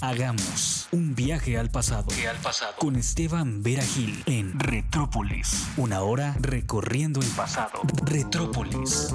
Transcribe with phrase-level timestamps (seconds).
[0.00, 2.06] Hagamos un viaje al pasado.
[2.30, 2.74] al pasado.
[2.78, 5.66] Con Esteban Vera Gil en Retrópolis.
[5.76, 7.80] Una hora recorriendo el pasado.
[8.04, 9.12] Retrópolis.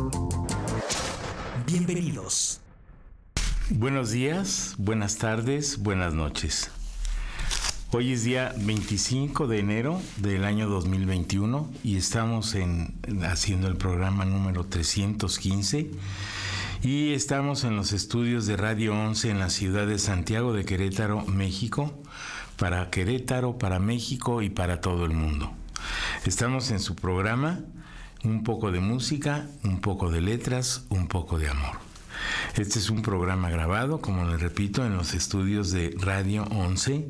[1.65, 2.59] Bienvenidos.
[3.69, 6.69] Buenos días, buenas tardes, buenas noches.
[7.91, 14.25] Hoy es día 25 de enero del año 2021 y estamos en, haciendo el programa
[14.25, 15.91] número 315
[16.83, 21.25] y estamos en los estudios de Radio 11 en la ciudad de Santiago de Querétaro,
[21.25, 21.93] México,
[22.57, 25.53] para Querétaro, para México y para todo el mundo.
[26.25, 27.61] Estamos en su programa,
[28.25, 31.77] un poco de música, un poco de letras, un poco de amor.
[32.55, 37.07] Este es un programa grabado, como les repito, en los estudios de Radio 11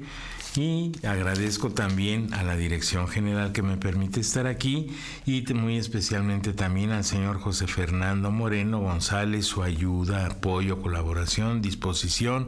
[0.56, 4.96] y agradezco también a la Dirección General que me permite estar aquí
[5.26, 12.48] y muy especialmente también al señor José Fernando Moreno González, su ayuda, apoyo, colaboración, disposición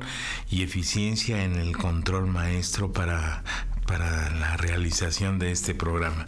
[0.49, 3.43] y eficiencia en el control maestro para
[3.85, 6.25] para la realización de este programa.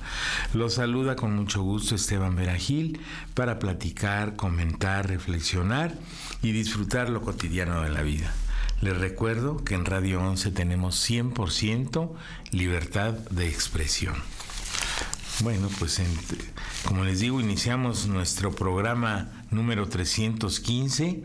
[0.53, 3.00] Los saluda con mucho gusto Esteban Veragil
[3.34, 5.95] para platicar, comentar, reflexionar
[6.44, 8.31] y disfrutar lo cotidiano de la vida.
[8.81, 12.14] Les recuerdo que en Radio 11 tenemos 100%
[12.52, 14.16] libertad de expresión.
[15.39, 16.02] Bueno, pues
[16.86, 21.23] como les digo, iniciamos nuestro programa número 315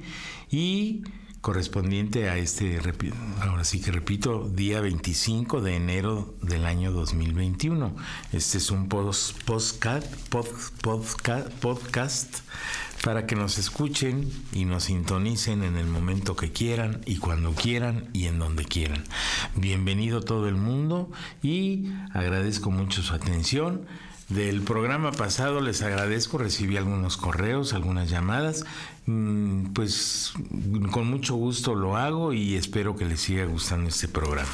[0.51, 1.03] y
[1.43, 2.81] correspondiente a este,
[3.41, 7.95] ahora sí que repito, día 25 de enero del año 2021.
[8.33, 10.07] Este es un post, podcast,
[11.61, 12.37] podcast
[13.03, 18.09] para que nos escuchen y nos sintonicen en el momento que quieran y cuando quieran
[18.13, 19.05] y en donde quieran.
[19.57, 21.11] Bienvenido todo el mundo
[21.43, 23.83] y agradezco mucho su atención.
[24.29, 28.65] Del programa pasado les agradezco, recibí algunos correos, algunas llamadas,
[29.07, 30.33] mm, pues
[30.91, 34.49] con mucho gusto lo hago y espero que les siga gustando este programa.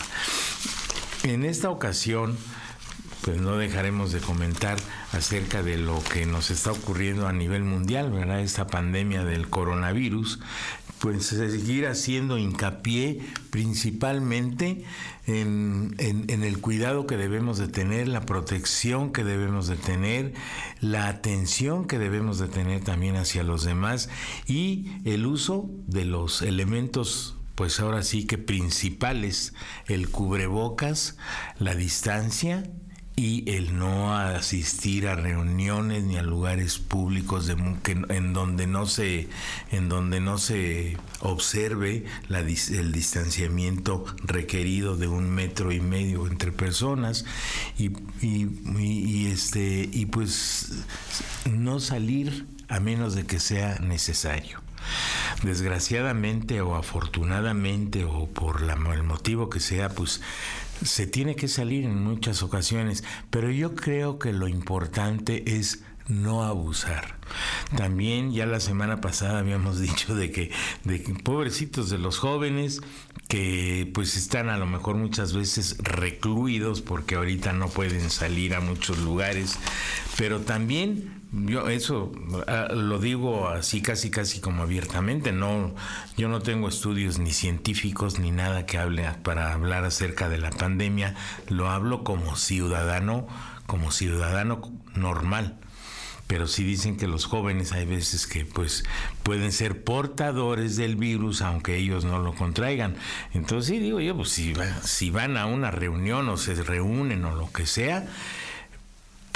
[1.22, 2.36] En esta ocasión,
[3.22, 4.78] pues no dejaremos de comentar
[5.12, 8.40] acerca de lo que nos está ocurriendo a nivel mundial, ¿verdad?
[8.40, 10.40] Esta pandemia del coronavirus,
[10.98, 13.20] pues seguir haciendo hincapié
[13.50, 14.84] principalmente
[15.26, 20.34] en, el cuidado que debemos de tener, la protección que debemos de tener,
[20.80, 24.08] la atención que debemos de tener también hacia los demás
[24.46, 29.52] y el uso de los elementos pues ahora sí que principales,
[29.86, 31.16] el cubrebocas,
[31.58, 32.62] la distancia
[33.18, 37.56] y el no asistir a reuniones ni a lugares públicos de,
[38.10, 39.28] en donde no se
[39.72, 47.24] en donde no se observe el distanciamiento requerido de un metro y medio entre personas.
[47.76, 47.90] Y,
[48.22, 50.84] y este y pues
[51.50, 54.62] no salir a menos de que sea necesario.
[55.42, 60.20] Desgraciadamente o afortunadamente o por el motivo que sea, pues
[60.84, 66.42] se tiene que salir en muchas ocasiones, pero yo creo que lo importante es no
[66.42, 67.18] abusar.
[67.76, 70.50] También ya la semana pasada habíamos dicho de que,
[70.84, 72.80] de que pobrecitos de los jóvenes
[73.28, 78.60] que pues están a lo mejor muchas veces recluidos porque ahorita no pueden salir a
[78.60, 79.58] muchos lugares,
[80.16, 82.10] pero también yo eso
[82.46, 85.74] ah, lo digo así casi casi como abiertamente, no
[86.16, 90.50] yo no tengo estudios ni científicos ni nada que hable para hablar acerca de la
[90.50, 91.14] pandemia,
[91.48, 93.26] lo hablo como ciudadano,
[93.66, 94.60] como ciudadano
[94.94, 95.58] normal.
[96.26, 98.84] Pero sí dicen que los jóvenes hay veces que pues
[99.22, 102.96] pueden ser portadores del virus aunque ellos no lo contraigan.
[103.32, 104.52] Entonces sí digo yo, pues si,
[104.82, 108.06] si van a una reunión o se reúnen o lo que sea,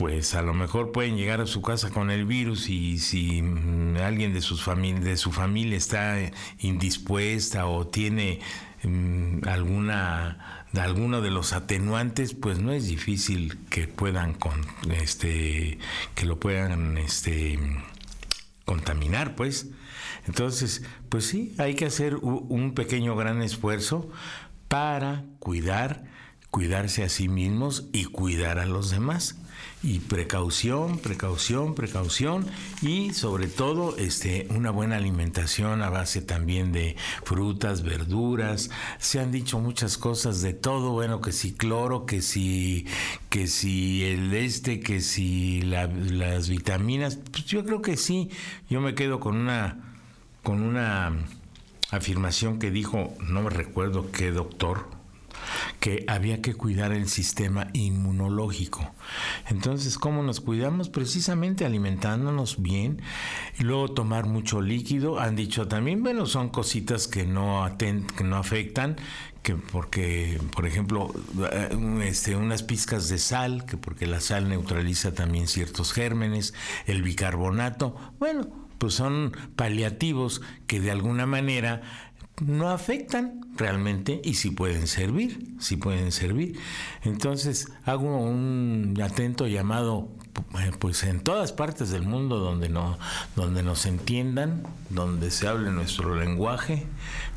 [0.03, 3.99] pues a lo mejor pueden llegar a su casa con el virus y si mm,
[3.99, 6.19] alguien de, sus de su familia está
[6.59, 8.41] indispuesta o tiene
[8.83, 15.79] mm, alguna de alguno de los atenuantes, pues no es difícil que puedan con este
[16.17, 17.61] que lo puedan este
[18.65, 19.69] contaminar, pues.
[20.27, 24.11] Entonces, pues sí, hay que hacer un pequeño gran esfuerzo
[24.67, 26.03] para cuidar,
[26.51, 29.37] cuidarse a sí mismos y cuidar a los demás
[29.83, 32.47] y precaución, precaución, precaución
[32.83, 38.71] y sobre todo este una buena alimentación a base también de frutas, verduras.
[38.99, 42.87] Se han dicho muchas cosas de todo, bueno, que si cloro, que si
[43.29, 48.31] que si el este, que si las vitaminas, pues yo creo que sí.
[48.71, 49.79] Yo me quedo con una
[50.43, 51.13] con una
[51.91, 54.87] afirmación que dijo, no me recuerdo qué doctor,
[55.81, 58.91] que había que cuidar el sistema inmunológico.
[59.49, 60.89] Entonces, ¿cómo nos cuidamos?
[60.89, 63.03] Precisamente alimentándonos bien
[63.59, 65.19] y luego tomar mucho líquido.
[65.19, 68.97] Han dicho también, bueno, son cositas que no, que no afectan,
[69.43, 71.13] que porque, por ejemplo,
[71.53, 71.71] eh,
[72.05, 76.55] este, unas pizcas de sal, que porque la sal neutraliza también ciertos gérmenes,
[76.87, 78.49] el bicarbonato, bueno,
[78.79, 81.83] pues son paliativos que de alguna manera
[82.41, 86.59] no afectan realmente y sí pueden servir, sí pueden servir.
[87.03, 90.09] Entonces hago un atento llamado
[90.59, 92.99] eh, pues en todas partes del mundo donde no
[93.37, 96.87] donde nos entiendan, donde se hable nuestro lenguaje,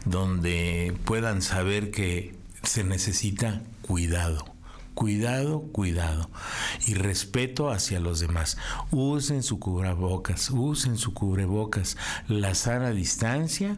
[0.06, 4.46] donde puedan saber que se necesita cuidado.
[4.94, 6.30] Cuidado, cuidado
[6.88, 8.58] y respeto hacia los demás.
[8.92, 11.98] Usen su cubrebocas, usen su cubrebocas,
[12.30, 13.78] la sana distancia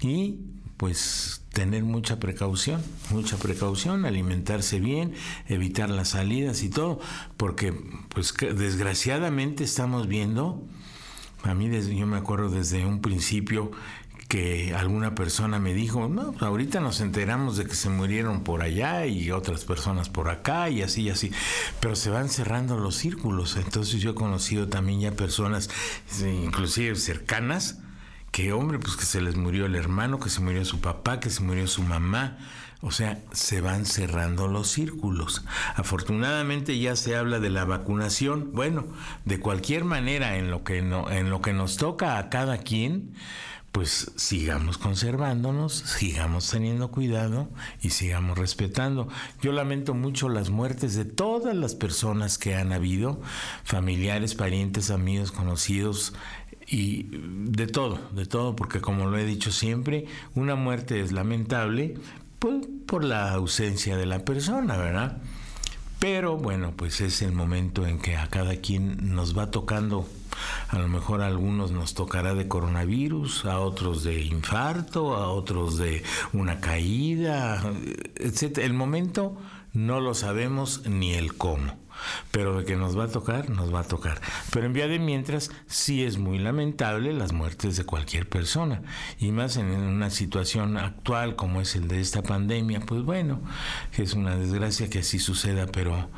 [0.00, 0.40] y
[0.76, 5.12] pues tener mucha precaución, mucha precaución, alimentarse bien,
[5.46, 7.00] evitar las salidas y todo,
[7.36, 7.74] porque
[8.08, 10.64] pues desgraciadamente estamos viendo,
[11.42, 13.72] a mí desde, yo me acuerdo desde un principio
[14.28, 18.62] que alguna persona me dijo, no, pues, ahorita nos enteramos de que se murieron por
[18.62, 21.32] allá y otras personas por acá y así y así,
[21.80, 25.68] pero se van cerrando los círculos, entonces yo he conocido también ya personas,
[26.22, 27.80] inclusive cercanas,
[28.30, 31.30] que hombre, pues que se les murió el hermano, que se murió su papá, que
[31.30, 32.38] se murió su mamá.
[32.82, 35.44] O sea, se van cerrando los círculos.
[35.76, 38.52] Afortunadamente ya se habla de la vacunación.
[38.52, 38.86] Bueno,
[39.26, 43.12] de cualquier manera, en lo que, no, en lo que nos toca a cada quien,
[43.72, 47.50] pues sigamos conservándonos, sigamos teniendo cuidado
[47.82, 49.08] y sigamos respetando.
[49.42, 53.20] Yo lamento mucho las muertes de todas las personas que han habido,
[53.62, 56.14] familiares, parientes, amigos, conocidos,
[56.70, 61.94] y de todo, de todo, porque como lo he dicho siempre, una muerte es lamentable
[62.38, 65.18] pues, por la ausencia de la persona, ¿verdad?
[65.98, 70.08] Pero bueno, pues es el momento en que a cada quien nos va tocando,
[70.68, 75.76] a lo mejor a algunos nos tocará de coronavirus, a otros de infarto, a otros
[75.76, 76.02] de
[76.32, 77.62] una caída,
[78.16, 78.58] etc.
[78.58, 79.36] El momento
[79.74, 81.76] no lo sabemos ni el cómo.
[82.30, 84.20] Pero de que nos va a tocar, nos va a tocar.
[84.52, 88.82] Pero en vía de mientras, sí es muy lamentable las muertes de cualquier persona.
[89.18, 93.40] Y más en una situación actual como es el de esta pandemia, pues bueno,
[93.96, 96.08] es una desgracia que así suceda, pero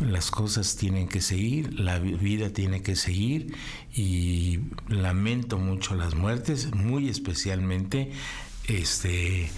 [0.00, 3.54] las cosas tienen que seguir, la vida tiene que seguir
[3.92, 8.12] y lamento mucho las muertes, muy especialmente
[8.68, 9.50] este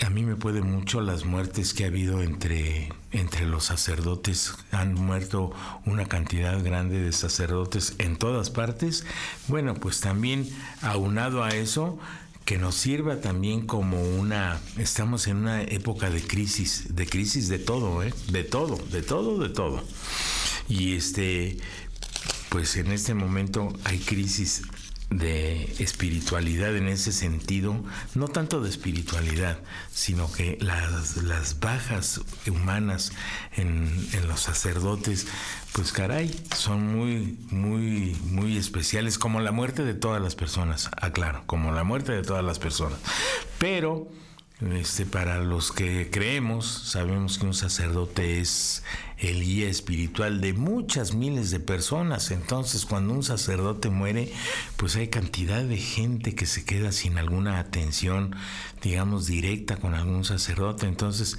[0.00, 4.54] a mí me puede mucho las muertes que ha habido entre, entre los sacerdotes.
[4.70, 5.52] Han muerto
[5.86, 9.04] una cantidad grande de sacerdotes en todas partes.
[9.48, 10.48] Bueno, pues también
[10.82, 11.98] aunado a eso,
[12.44, 17.58] que nos sirva también como una, estamos en una época de crisis, de crisis de
[17.58, 18.14] todo, ¿eh?
[18.30, 19.84] de todo, de todo, de todo.
[20.68, 21.58] Y este,
[22.48, 24.62] pues en este momento hay crisis
[25.10, 27.82] de espiritualidad en ese sentido,
[28.14, 29.58] no tanto de espiritualidad,
[29.90, 33.12] sino que las, las bajas humanas
[33.56, 35.26] en, en, los sacerdotes,
[35.72, 41.42] pues caray, son muy, muy, muy especiales, como la muerte de todas las personas, aclaro,
[41.46, 42.98] como la muerte de todas las personas.
[43.58, 44.08] Pero
[44.60, 48.82] este, para los que creemos, sabemos que un sacerdote es
[49.18, 52.32] el guía espiritual de muchas miles de personas.
[52.32, 54.32] Entonces, cuando un sacerdote muere,
[54.76, 58.34] pues hay cantidad de gente que se queda sin alguna atención,
[58.82, 60.86] digamos, directa con algún sacerdote.
[60.86, 61.38] Entonces,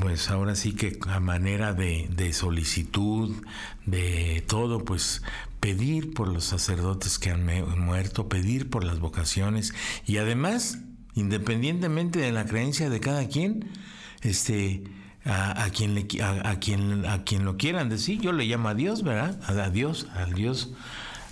[0.00, 3.34] pues ahora sí que a manera de, de solicitud,
[3.86, 5.22] de todo, pues
[5.60, 7.46] pedir por los sacerdotes que han
[7.78, 9.72] muerto, pedir por las vocaciones
[10.06, 10.78] y además
[11.14, 13.70] independientemente de la creencia de cada quien,
[14.22, 14.84] este,
[15.24, 19.02] a, quien le, a, quien, a quien lo quieran decir, yo le llamo a Dios,
[19.02, 19.38] ¿verdad?
[19.46, 20.72] A, Dios, al Dios,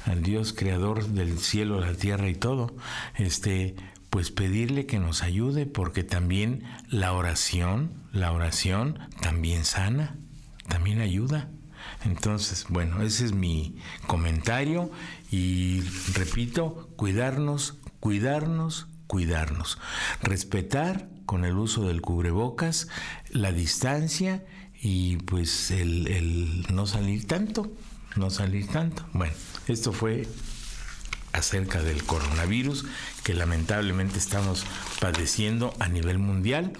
[0.06, 2.74] al Dios creador del cielo, la tierra y todo,
[3.16, 3.74] este,
[4.10, 10.16] pues pedirle que nos ayude, porque también la oración, la oración también sana,
[10.68, 11.48] también ayuda.
[12.04, 14.90] Entonces, bueno, ese es mi comentario
[15.30, 15.80] y
[16.12, 19.76] repito, cuidarnos, cuidarnos, cuidarnos,
[20.22, 22.86] respetar con el uso del cubrebocas,
[23.28, 24.44] la distancia
[24.80, 27.72] y pues el, no salir tanto,
[28.14, 29.04] no salir tanto.
[29.12, 29.34] Bueno,
[29.66, 30.28] esto fue
[31.32, 32.84] acerca del coronavirus
[33.24, 34.64] que lamentablemente estamos
[35.00, 36.74] padeciendo a nivel mundial.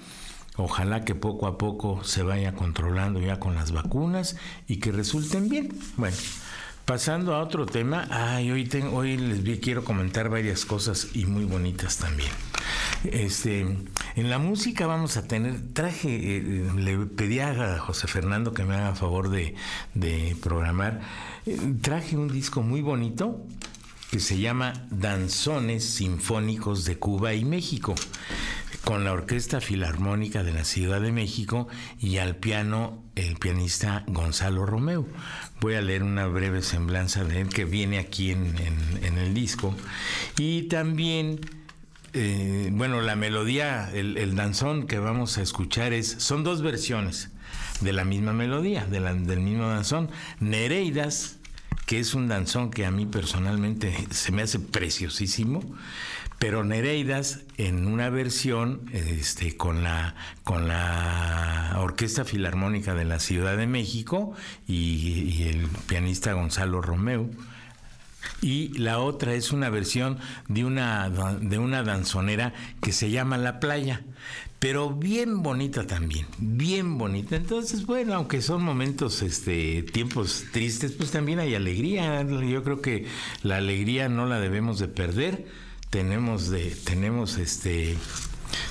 [0.55, 4.37] Ojalá que poco a poco se vaya controlando ya con las vacunas
[4.69, 5.77] y que resulten bien.
[5.97, 6.17] Bueno,
[6.91, 11.45] Pasando a otro tema, ay, hoy, tengo, hoy les quiero comentar varias cosas y muy
[11.45, 12.33] bonitas también.
[13.05, 18.65] Este, en la música vamos a tener, traje, eh, le pedí a José Fernando que
[18.65, 19.55] me haga favor de,
[20.43, 21.01] programar,
[21.47, 23.41] eh, traje un disco muy bonito
[24.11, 27.95] que se llama Danzones Sinfónicos de Cuba y México
[28.85, 31.69] con la Orquesta Filarmónica de la Ciudad de México
[32.01, 35.07] y al piano el pianista Gonzalo Romeo.
[35.61, 38.55] Voy a leer una breve semblanza de él que viene aquí en,
[39.03, 39.75] el disco.
[40.39, 41.41] Y también,
[42.15, 47.31] eh, bueno, la melodía, el, danzón que vamos a escuchar es, son dos versiones
[47.81, 50.11] de la misma melodía, del mismo danzón.
[50.41, 51.37] Nereidas,
[51.87, 55.63] que es un danzón que a mí personalmente se me hace preciosísimo
[56.41, 63.59] pero Nereidas en una versión este, con, la, con la Orquesta Filarmónica de la Ciudad
[63.59, 64.33] de México
[64.67, 67.29] y, el pianista Gonzalo Romeo.
[68.41, 70.19] Y la otra es una versión
[70.49, 74.03] de una, de una danzonera que se llama La Playa,
[74.59, 77.37] pero bien bonita también, bien bonita.
[77.37, 82.23] Entonces, bueno, aunque son momentos, este, tiempos tristes, pues también hay alegría.
[82.23, 83.05] Yo creo que
[83.43, 87.97] la alegría no la debemos de perder tenemos de, tenemos este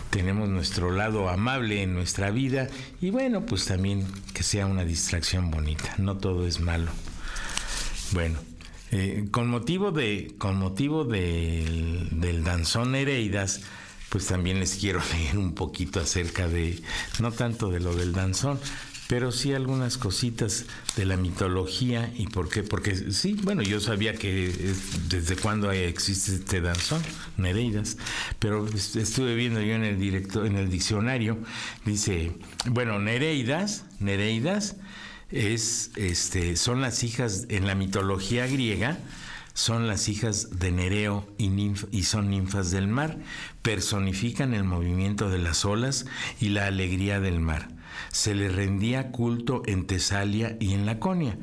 [0.09, 2.67] tenemos nuestro lado amable en nuestra vida
[2.99, 6.91] y bueno, pues también que sea una distracción bonita, no todo es malo.
[8.11, 8.39] Bueno,
[8.91, 13.61] eh, con motivo de con motivo del danzón Hereidas,
[14.09, 16.81] pues también les quiero leer un poquito acerca de
[17.19, 18.59] no tanto de lo del danzón,
[19.10, 24.13] pero sí algunas cositas de la mitología y por qué, porque sí, bueno, yo sabía
[24.13, 24.54] que
[25.08, 27.01] desde cuándo existe este danzón,
[27.36, 27.98] Nereidas,
[28.38, 31.39] pero estuve viendo yo en el directo, en el diccionario,
[31.86, 32.34] dice,
[32.68, 34.75] bueno, Nereidas, Nereidas
[35.32, 39.00] es, este, son las hijas en la mitología griega,
[39.56, 43.18] son las hijas de Nereo y, son ninfas del mar,
[43.63, 46.06] personifican el movimiento de las olas
[46.39, 47.78] y la alegría del mar
[48.12, 51.38] se le rendía culto en Tesalia y en Laconia.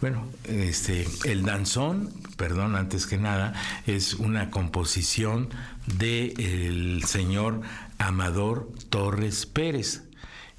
[0.00, 3.54] Bueno, este, el danzón, perdón, antes que nada,
[3.86, 5.48] es una composición
[5.86, 7.62] del señor
[7.98, 10.02] Amador Torres Pérez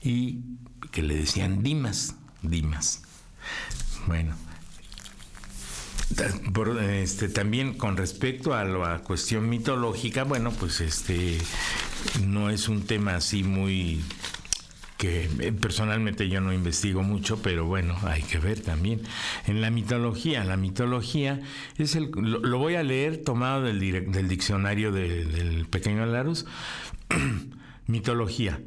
[0.01, 0.39] y
[0.91, 3.03] que le decían Dimas, Dimas.
[4.07, 4.35] Bueno,
[6.81, 11.37] este, también con respecto a la cuestión mitológica, bueno, pues este
[12.25, 14.03] no es un tema así muy
[14.97, 19.01] que eh, personalmente yo no investigo mucho, pero bueno, hay que ver también.
[19.47, 21.41] En la mitología, la mitología
[21.77, 23.79] es el, lo, voy a leer tomado del,
[24.27, 26.45] diccionario del pequeño Larus.
[27.87, 28.59] mitología,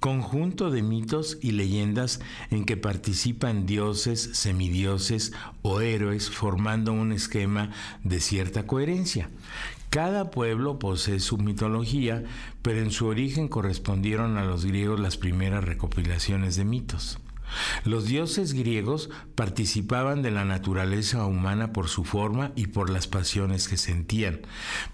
[0.00, 2.20] conjunto de mitos y leyendas
[2.50, 5.32] en que participan dioses, semidioses
[5.62, 7.70] o héroes formando un esquema
[8.04, 9.28] de cierta coherencia.
[9.90, 12.22] Cada pueblo posee su mitología,
[12.62, 17.18] pero en su origen correspondieron a los griegos las primeras recopilaciones de mitos.
[17.84, 23.66] Los dioses griegos participaban de la naturaleza humana por su forma y por las pasiones
[23.66, 24.42] que sentían,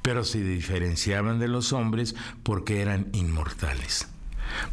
[0.00, 4.08] pero se diferenciaban de los hombres porque eran inmortales.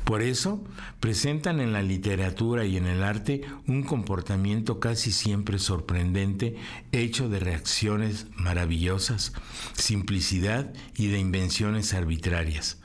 [0.04, 0.64] Por eso,
[1.00, 6.56] presentan en la literatura y en el arte un comportamiento casi siempre sorprendente,
[6.92, 9.34] hecho de reacciones maravillosas,
[9.74, 12.80] simplicidad y de invenciones arbitrarias,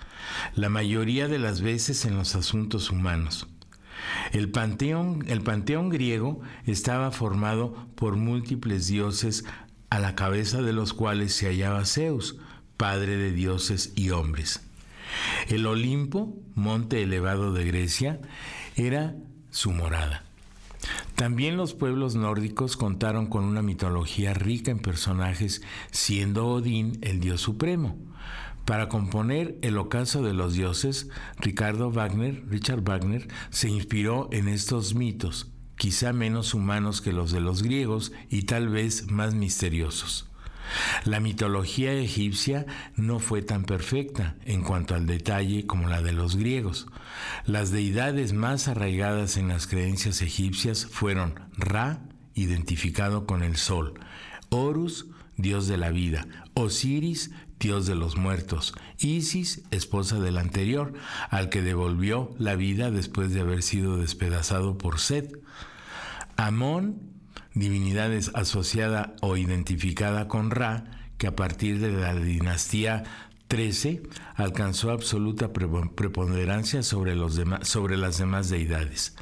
[0.54, 3.48] la mayoría de las veces en los asuntos humanos.
[4.32, 9.44] El panteón, el panteón griego estaba formado por múltiples dioses
[9.90, 12.36] a la cabeza de los cuales se hallaba Zeus,
[12.76, 14.67] padre de dioses y hombres.
[15.48, 18.20] El Olimpo, monte elevado de Grecia,
[18.76, 19.16] era
[19.50, 20.24] su morada.
[21.14, 27.40] También los pueblos nórdicos contaron con una mitología rica en personajes, siendo Odín el dios
[27.40, 27.98] supremo.
[28.64, 34.94] Para componer El ocaso de los dioses, Ricardo Wagner, Richard Wagner, se inspiró en estos
[34.94, 40.27] mitos, quizá menos humanos que los de los griegos y tal vez más misteriosos.
[41.04, 46.36] La mitología egipcia no fue tan perfecta en cuanto al detalle como la de los
[46.36, 46.86] griegos.
[47.44, 52.00] Las deidades más arraigadas en las creencias egipcias fueron Ra,
[52.34, 53.94] identificado con el sol,
[54.50, 55.06] Horus,
[55.36, 60.92] dios de la vida, Osiris, dios de los muertos, Isis, esposa del anterior,
[61.30, 65.40] al que devolvió la vida después de haber sido despedazado por Set,
[66.36, 67.17] Amón,
[67.58, 70.84] divinidades asociada o identificada con Ra,
[71.18, 73.04] que a partir de la dinastía
[73.48, 74.02] 13
[74.34, 79.16] alcanzó absoluta preponderancia sobre, los sobre las demás deidades.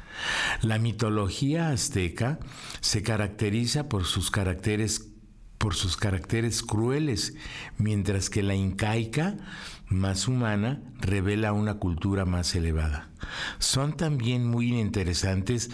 [0.61, 2.39] La mitología azteca
[2.81, 5.09] se caracteriza por sus caracteres
[5.57, 7.33] por sus caracteres crueles,
[7.79, 9.37] mientras que la incaica
[9.87, 13.09] más humana revela una cultura más elevada.
[13.57, 15.71] Son también muy interesantes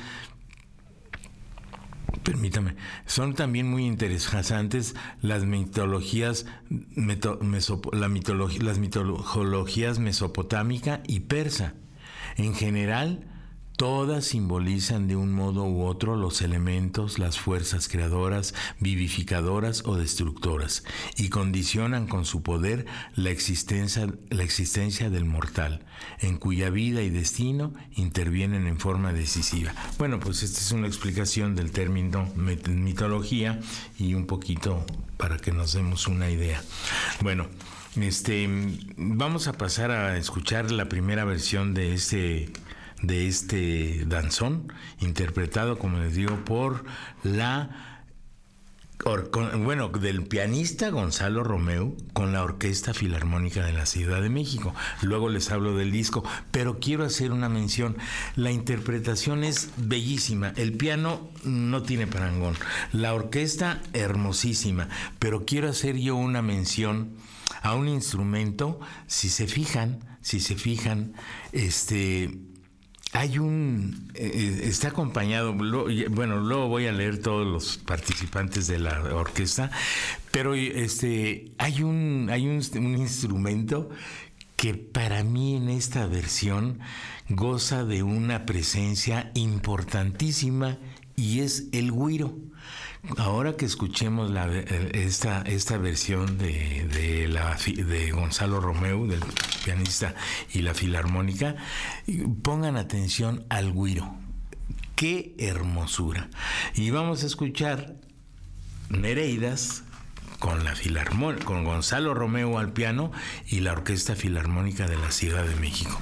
[2.23, 2.75] Permítame,
[3.05, 11.73] son también muy interesantes las mitologías, la mitología, las mitologías mesopotámica y persa.
[12.37, 13.27] En general,
[13.75, 20.83] Todas simbolizan de un modo u otro los elementos, las fuerzas creadoras, vivificadoras o destructoras,
[21.17, 25.83] y condicionan con su poder la existencia, la existencia del mortal,
[26.19, 29.73] en cuya vida y destino intervienen en forma decisiva.
[29.97, 33.59] Bueno, pues esta es una explicación del término mitología
[33.97, 34.85] y un poquito
[35.17, 36.61] para que nos demos una idea.
[37.21, 37.47] Bueno,
[37.95, 38.47] este,
[38.97, 42.51] vamos a pasar a escuchar la primera versión de este
[43.03, 46.85] de este danzón, interpretado, como les digo, por
[47.23, 47.93] la
[49.57, 54.73] bueno, del pianista Gonzalo Romeo con la Orquesta Filarmónica de la Ciudad de México.
[55.01, 57.97] Luego les hablo del disco, pero quiero hacer una mención.
[58.37, 60.53] La interpretación es bellísima.
[60.55, 62.55] El piano no tiene parangón.
[62.93, 64.87] La orquesta hermosísima,
[65.19, 67.17] pero quiero hacer yo una mención
[67.61, 71.13] a un instrumento, si se fijan, si se fijan,
[71.51, 72.52] este
[73.13, 78.79] hay un, eh, eh, está acompañado, bueno, luego voy a leer todos los participantes de
[78.79, 79.69] la orquesta,
[80.31, 83.89] pero este, hay un, hay un, un instrumento
[84.55, 86.79] que para mí en esta versión
[87.29, 90.79] goza de una presencia importantísima
[91.15, 92.35] y es el guiro.
[93.17, 94.31] Ahora que escuchemos
[94.93, 99.19] esta, esta versión de, la, de Gonzalo Romeu, del
[99.65, 100.15] pianista
[100.53, 101.57] y la filarmónica,
[102.43, 104.15] pongan atención al guiro.
[104.95, 106.29] ¡Qué hermosura!
[106.75, 107.95] Y vamos a escuchar
[108.89, 109.83] Nereidas
[110.39, 110.73] con la
[111.43, 113.11] con Gonzalo Romeu al piano
[113.47, 115.99] y la Orquesta Filarmónica de la Ciudad de México.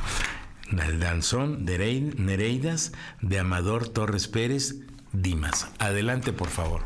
[0.71, 2.91] El danzón de Nereidas
[3.21, 4.75] de Amador Torres Pérez
[5.13, 5.67] Dimas.
[5.79, 6.81] Adelante, por favor.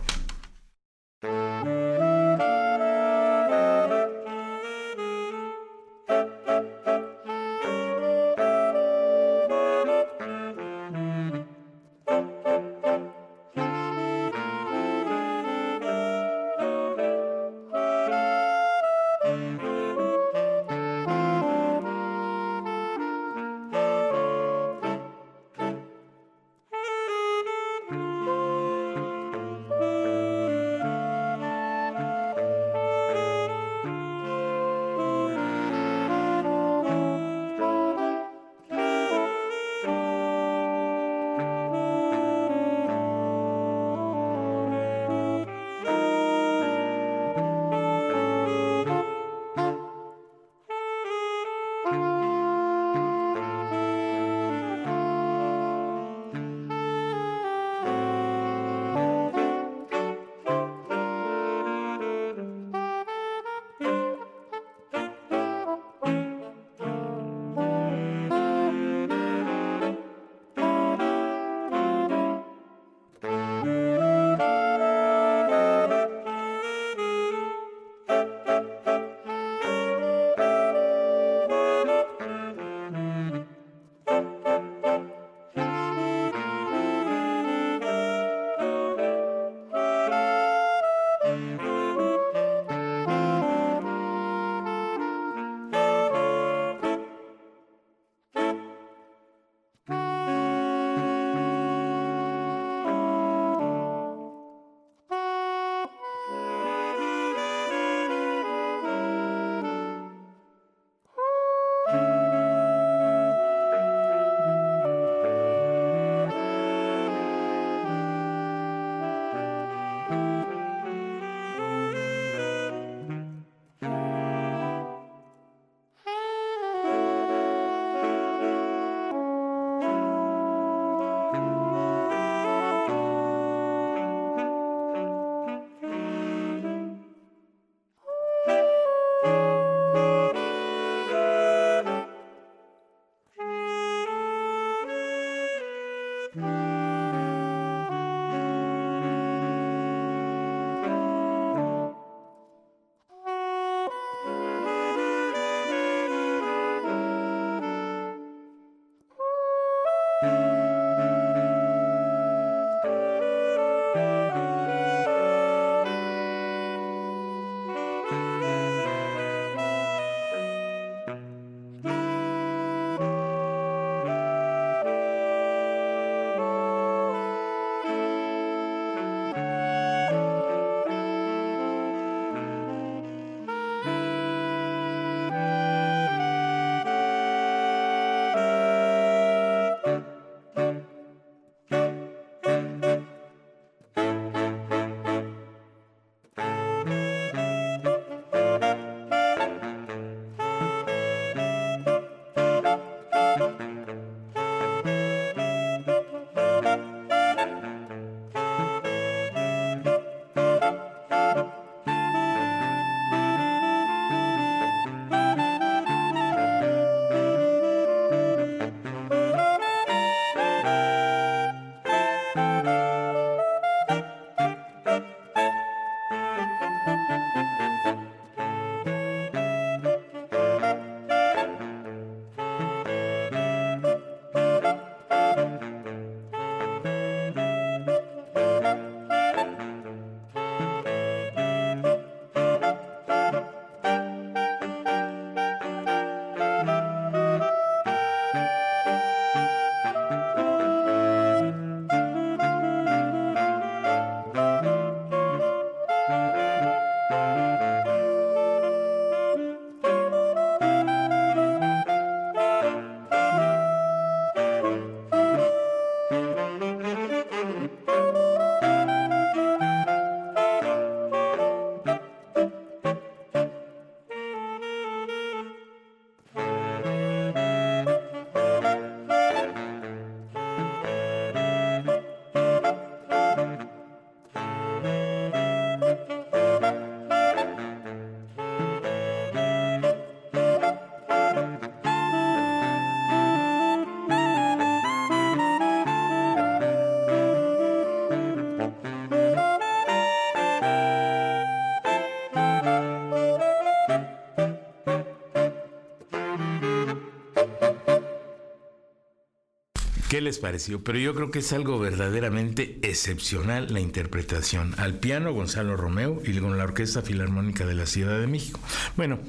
[310.16, 310.82] ¿Qué les pareció?
[310.82, 314.74] Pero yo creo que es algo verdaderamente excepcional la interpretación.
[314.78, 318.62] Al piano Gonzalo Romeo y con la Orquesta Filarmónica de la Ciudad de México.
[318.96, 319.20] Bueno,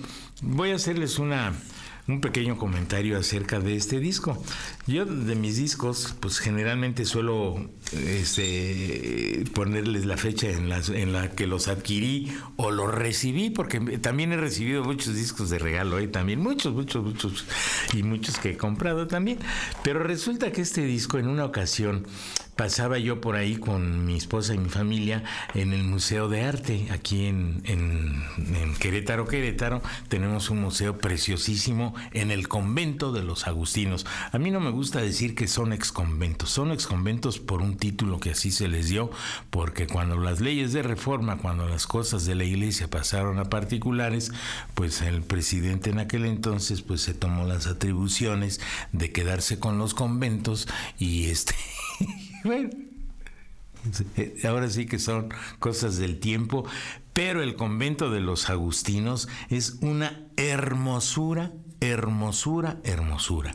[0.43, 1.55] voy a hacerles una
[2.07, 4.41] un pequeño comentario acerca de este disco.
[4.87, 7.57] Yo de mis discos, pues generalmente suelo
[7.93, 13.81] este, ponerles la fecha en la, en la que los adquirí o los recibí, porque
[13.99, 16.07] también he recibido muchos discos de regalo, ¿eh?
[16.07, 17.47] también muchos, muchos, muchos,
[17.95, 19.39] y muchos que he comprado también.
[19.83, 22.07] Pero resulta que este disco en una ocasión
[22.57, 25.23] pasaba yo por ahí con mi esposa y mi familia
[25.55, 29.83] en el Museo de Arte, aquí en, en, Querétaro, Querétaro.
[30.09, 34.07] Tenemos un museo preciosísimo en el convento de los agustinos.
[34.33, 38.31] A mí no me gusta decir que son exconventos, son exconventos por un título que
[38.31, 39.11] así se les dio,
[39.51, 44.33] porque cuando las leyes de reforma, cuando las cosas de la iglesia pasaron a particulares,
[44.75, 48.61] pues el presidente en aquel entonces pues se tomó las atribuciones
[48.93, 51.55] de quedarse con los conventos y este
[52.47, 52.71] bueno,
[54.45, 55.29] ahora sí que son
[55.59, 56.65] cosas del tiempo,
[57.13, 63.55] pero el convento de los agustinos es una hermosura hermosura, hermosura.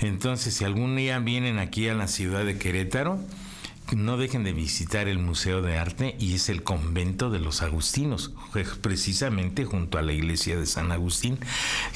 [0.00, 3.18] Entonces, si algún día vienen aquí a la ciudad de Querétaro,
[3.96, 8.32] no dejen de visitar el Museo de Arte y es el convento de los agustinos,
[8.80, 11.38] precisamente junto a la iglesia de San Agustín,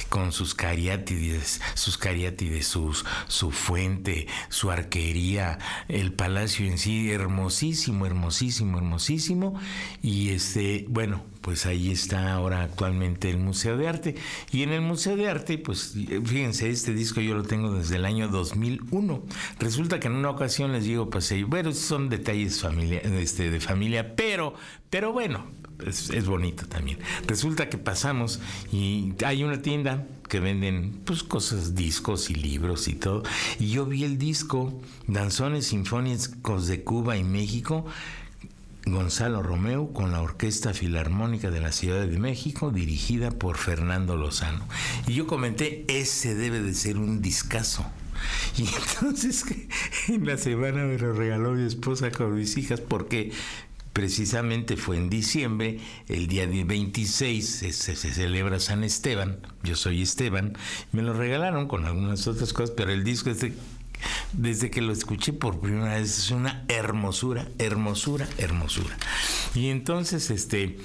[0.09, 8.05] con sus cariátides, sus cariátides, sus, su fuente, su arquería, el palacio en sí, hermosísimo,
[8.05, 9.59] hermosísimo, hermosísimo.
[10.01, 14.15] Y este, bueno, pues ahí está ahora actualmente el Museo de Arte.
[14.51, 15.93] Y en el Museo de Arte, pues
[16.25, 19.23] fíjense, este disco yo lo tengo desde el año 2001.
[19.57, 24.13] Resulta que en una ocasión les digo, pasé, bueno, son detalles familia, este, de familia,
[24.17, 24.55] pero,
[24.89, 25.47] pero bueno,
[25.85, 26.99] es, es, bonito también.
[27.27, 28.41] Resulta que pasamos
[28.73, 33.23] y hay una tienda que venden pues cosas, discos y libros y todo.
[33.57, 37.85] Y yo vi el disco Danzones Sinfónicos de Cuba y México
[38.91, 44.65] Gonzalo Romeo con la Orquesta Filarmónica de la Ciudad de México, dirigida por Fernando Lozano.
[45.07, 47.85] Y yo comenté, ese debe de ser un discazo.
[48.57, 48.61] Y
[49.01, 49.45] entonces
[50.07, 53.31] en la semana me lo regaló mi esposa con mis hijas porque
[53.93, 60.55] precisamente fue en diciembre, el día 26 se, se, celebra San Esteban, yo soy Esteban,
[60.91, 63.53] me lo regalaron con algunas otras cosas, pero el disco este
[64.33, 68.97] desde que lo escuché por primera vez es una hermosura, hermosura, hermosura.
[69.55, 70.77] Y entonces, este,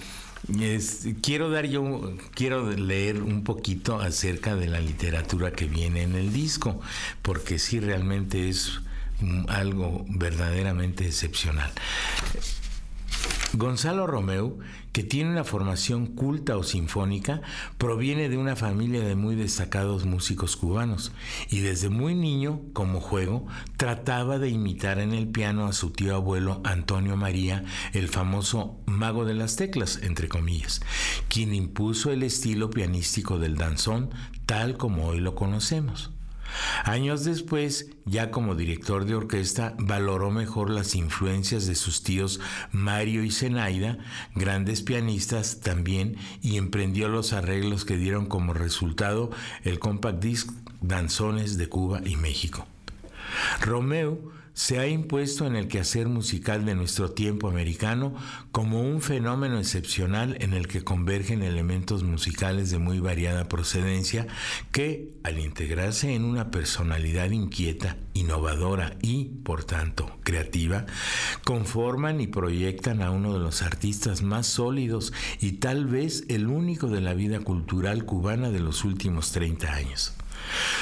[1.23, 6.33] quiero dar yo, quiero leer un poquito acerca de la literatura que viene en el
[6.33, 6.81] disco,
[7.23, 8.81] porque sí realmente es
[9.49, 11.71] algo verdaderamente excepcional.
[13.55, 14.59] Gonzalo Romeu,
[14.93, 17.43] que tiene una formación culta o sinfónica,
[17.77, 21.13] proviene de una familia de muy destacados músicos cubanos
[21.51, 26.15] y desde muy niño, como juego, trataba de imitar en el piano a su tío
[26.15, 30.81] abuelo Antonio María, el famoso mago de las teclas, entre comillas,
[31.29, 34.11] quien impuso el estilo pianístico del danzón
[34.47, 36.11] tal como hoy lo conocemos.
[36.85, 43.25] Años después, ya como director de orquesta, valoró mejor las influencias de sus tíos Mario
[43.25, 43.99] y Zenaida,
[44.35, 49.31] grandes pianistas también, y emprendió los arreglos que dieron como resultado
[49.65, 52.67] el compact disc Danzones de Cuba y México.
[53.61, 58.15] Romeo se ha impuesto en el quehacer musical de nuestro tiempo americano
[58.51, 64.27] como un fenómeno excepcional en el que convergen elementos musicales de muy variada procedencia
[64.71, 70.85] que, al integrarse en una personalidad inquieta, innovadora y, por tanto, creativa,
[71.45, 76.89] conforman y proyectan a uno de los artistas más sólidos y tal vez el único
[76.89, 80.15] de la vida cultural cubana de los últimos 30 años.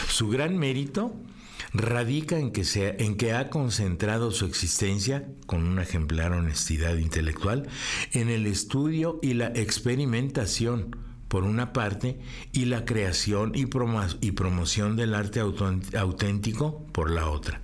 [0.09, 1.15] Su gran mérito
[1.73, 2.65] radica en que,
[2.99, 7.69] en que ha concentrado su existencia, con una ejemplar honestidad intelectual,
[8.13, 10.97] en el estudio y la experimentación,
[11.29, 12.19] por una parte,
[12.53, 13.67] y la creación y,
[14.21, 17.63] y promoción del arte auténtico, por la otra.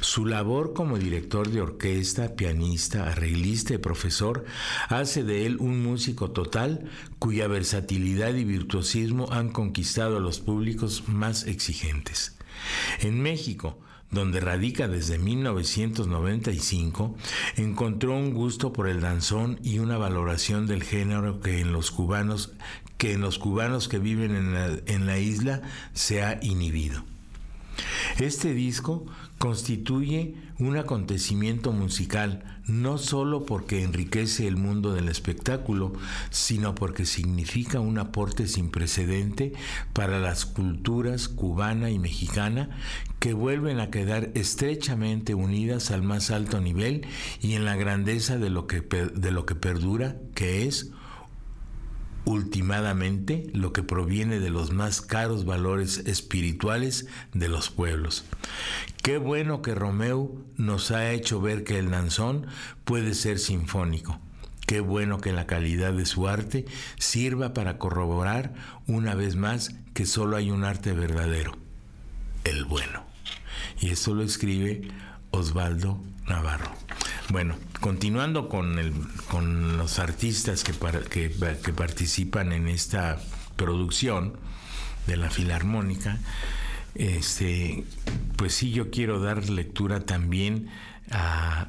[0.00, 4.44] Su labor como director de orquesta, pianista, arreglista y profesor
[4.88, 11.08] hace de él un músico total cuya versatilidad y virtuosismo han conquistado a los públicos
[11.08, 12.37] más exigentes.
[13.00, 13.78] En México,
[14.10, 17.16] donde radica desde 1995,
[17.56, 22.52] encontró un gusto por el danzón y una valoración del género que en los cubanos
[22.96, 25.62] que en los cubanos que viven en la, en la isla
[25.94, 27.04] se ha inhibido.
[28.18, 29.06] Este disco
[29.38, 35.92] constituye un acontecimiento musical no solo porque enriquece el mundo del espectáculo,
[36.30, 39.52] sino porque significa un aporte sin precedente
[39.92, 42.70] para las culturas cubana y mexicana
[43.20, 47.06] que vuelven a quedar estrechamente unidas al más alto nivel
[47.40, 50.92] y en la grandeza de lo que, de lo que perdura, que es
[52.28, 58.26] ultimadamente lo que proviene de los más caros valores espirituales de los pueblos.
[59.02, 62.46] Qué bueno que Romeo nos ha hecho ver que el danzón
[62.84, 64.20] puede ser sinfónico.
[64.66, 66.66] Qué bueno que la calidad de su arte
[66.98, 68.52] sirva para corroborar
[68.86, 71.56] una vez más que solo hay un arte verdadero,
[72.44, 73.04] el bueno.
[73.80, 74.82] Y esto lo escribe
[75.30, 76.70] Osvaldo Navarro.
[77.30, 80.72] Bueno, continuando con, los artistas que,
[81.72, 83.18] participan en esta
[83.56, 84.34] producción
[85.06, 86.18] de la Filarmónica,
[86.94, 87.84] este,
[88.36, 90.70] pues sí, yo quiero dar lectura también
[91.10, 91.68] a,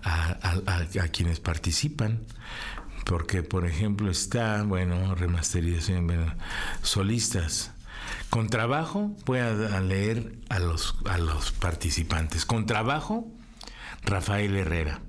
[1.12, 2.22] quienes participan,
[3.06, 6.36] porque por ejemplo está, bueno, remasterización,
[6.84, 7.72] solistas.
[8.30, 12.46] Con trabajo voy a leer a los participantes.
[12.46, 13.28] Con trabajo,
[14.04, 15.02] Rafael Herrera.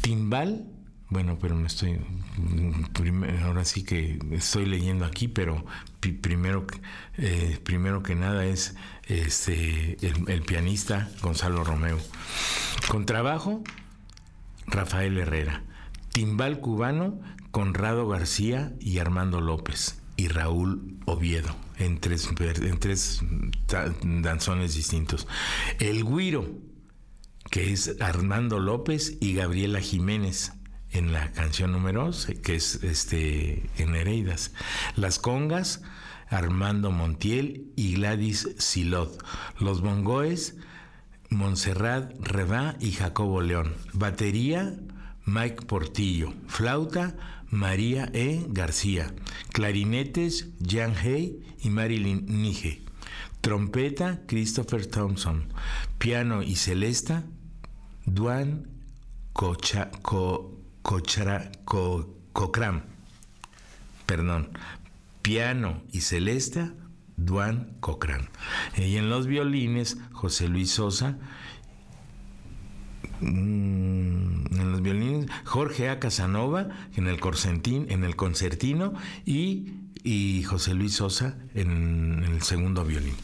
[0.00, 0.66] Timbal,
[1.10, 1.98] bueno, pero me estoy,
[3.42, 5.64] ahora sí que estoy leyendo aquí, pero
[6.20, 6.66] primero,
[7.16, 8.74] eh, primero que nada es
[9.06, 11.98] este, el, pianista Gonzalo Romeo.
[12.90, 13.62] Con trabajo,
[14.66, 15.62] Rafael Herrera.
[16.12, 17.18] Timbal cubano,
[17.52, 20.02] Conrado García y Armando López.
[20.16, 23.22] Y Raúl Oviedo, en tres, en tres
[24.02, 25.26] danzones distintos.
[25.78, 26.46] El guiro,
[27.50, 30.52] que es Armando López y Gabriela Jiménez
[30.90, 34.52] en la canción número 11, que es este, en Hereidas.
[34.96, 35.82] Las congas,
[36.28, 39.22] Armando Montiel y Gladys Silot.
[39.58, 40.56] Los bongoes,
[41.30, 43.74] Montserrat Revá y Jacobo León.
[43.92, 44.74] Batería,
[45.24, 46.32] Mike Portillo.
[46.46, 47.16] Flauta,
[47.50, 48.44] María E.
[48.48, 49.14] García.
[49.52, 52.82] Clarinetes, Jan Hay y Marilyn Nige.
[53.40, 55.52] Trompeta, Christopher Thompson.
[55.98, 57.24] Piano y celesta,
[58.14, 58.66] Duan
[59.32, 59.90] Cocha,
[60.82, 61.50] Cochra,
[64.06, 64.50] Perdón.
[65.22, 66.72] Piano y celesta,
[67.16, 68.30] Duan Cochran.
[68.76, 71.18] Y en los violines, José Luis Sosa.
[73.20, 75.98] Mm, en los violines, Jorge A.
[75.98, 77.20] Casanova en el,
[77.88, 78.94] en el concertino
[79.26, 83.14] y, y José Luis Sosa en el segundo violín.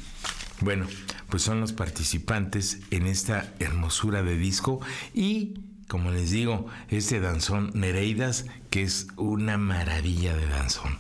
[0.61, 0.87] Bueno,
[1.35, 4.81] pues son los participantes en esta hermosura de disco
[5.15, 5.55] y
[5.89, 10.97] como les digo, este danzón Nereidas, que es una maravilla de danzón.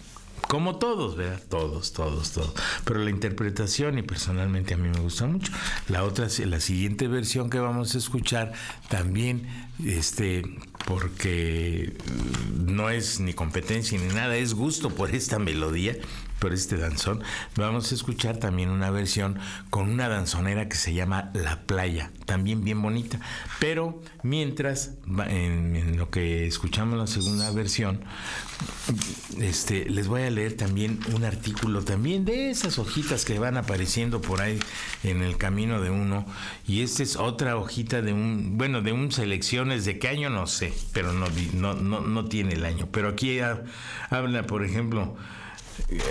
[0.48, 1.40] Como todos, ¿verdad?
[1.48, 2.52] Todos, todos, todos.
[2.84, 5.52] Pero la interpretación, y personalmente a mí me gusta mucho.
[5.88, 8.54] La otra, la siguiente versión que vamos a escuchar,
[8.88, 9.46] también,
[9.84, 10.42] este,
[10.84, 11.96] porque
[12.66, 15.96] no es ni competencia ni nada, es gusto por esta melodía
[16.44, 17.22] por este danzón,
[17.56, 19.38] vamos a escuchar también una versión
[19.70, 23.18] con una danzonera que se llama La Playa, también bien bonita.
[23.60, 24.90] Pero mientras,
[25.26, 28.04] en, lo que escuchamos la segunda versión,
[29.40, 34.20] este, les voy a leer también un artículo también de esas hojitas que van apareciendo
[34.20, 34.58] por ahí
[35.02, 36.26] en el camino de uno.
[36.68, 40.46] Y esta es otra hojita de un, bueno, de un selecciones de qué año no
[40.46, 42.86] sé, pero no, no, no, no tiene el año.
[42.92, 43.40] Pero aquí
[44.10, 45.16] habla, por ejemplo,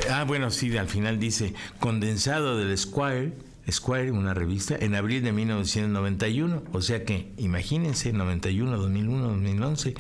[0.10, 3.34] Ah, bueno, sí, al final dice condensado del Squire,
[3.72, 6.64] Squire, una revista, en abril de 1991.
[6.74, 9.94] O sea que, imagínense, 91, 2001, 2011.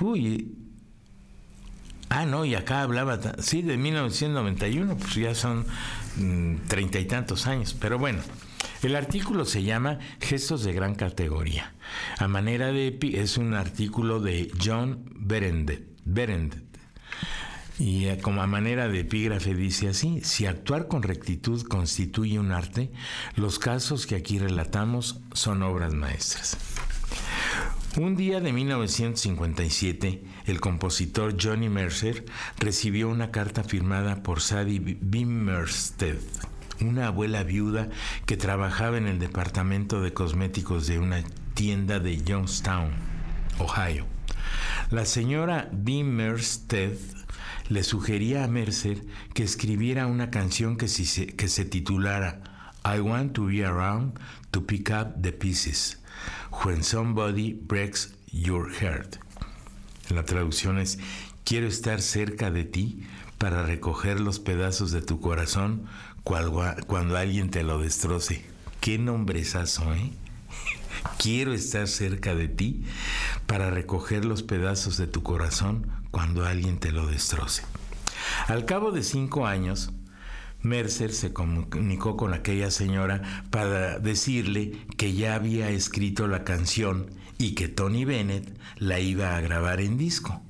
[0.00, 0.54] Uy.
[2.08, 5.66] Ah, no, y acá hablaba, sí, de 1991, pues ya son
[6.16, 7.74] mm, treinta y tantos años.
[7.78, 8.20] Pero bueno,
[8.82, 11.74] el artículo se llama Gestos de gran categoría.
[12.18, 15.84] A manera de es un artículo de John Berendet.
[16.04, 16.65] Berendet
[17.78, 22.52] y eh, como a manera de epígrafe dice así, si actuar con rectitud constituye un
[22.52, 22.90] arte,
[23.34, 26.56] los casos que aquí relatamos son obras maestras.
[27.98, 32.26] Un día de 1957, el compositor Johnny Mercer
[32.58, 36.18] recibió una carta firmada por Sadie Bimmersted,
[36.82, 37.88] una abuela viuda
[38.26, 42.90] que trabajaba en el departamento de cosméticos de una tienda de Youngstown,
[43.58, 44.04] Ohio.
[44.90, 46.98] La señora Bimmersted
[47.68, 52.42] le sugería a Mercer que escribiera una canción que, se, que se titulara
[52.84, 54.18] I want to be around
[54.52, 55.98] to pick up the pieces
[56.64, 59.16] when somebody breaks your heart.
[60.10, 60.98] La traducción es
[61.44, 63.02] Quiero estar cerca de ti
[63.38, 65.86] para recoger los pedazos de tu corazón
[66.24, 68.44] cuando, alguien te lo destroce.
[68.80, 70.12] qué nombrezazo, ¿eh?
[71.18, 72.84] Quiero estar cerca de ti
[73.46, 77.62] para recoger los pedazos de tu corazón cuando alguien te lo destroce.
[78.46, 79.92] Al cabo de cinco años,
[80.62, 87.54] Mercer se comunicó con aquella señora para decirle que ya había escrito la canción y
[87.54, 90.40] que Tony Bennett la iba a grabar en disco.